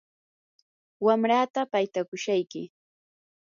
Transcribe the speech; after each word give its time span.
wamrataa 1.05 1.69
paytakushayki. 1.73 2.61